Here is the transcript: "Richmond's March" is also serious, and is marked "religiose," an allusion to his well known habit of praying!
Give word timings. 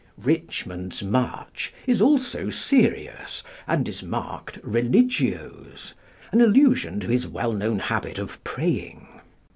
"Richmond's 0.17 1.03
March" 1.03 1.71
is 1.85 2.01
also 2.01 2.49
serious, 2.49 3.43
and 3.67 3.87
is 3.87 4.01
marked 4.01 4.57
"religiose," 4.63 5.93
an 6.31 6.41
allusion 6.41 6.99
to 7.01 7.07
his 7.09 7.27
well 7.27 7.51
known 7.53 7.77
habit 7.77 8.17
of 8.17 8.43
praying! 8.43 9.07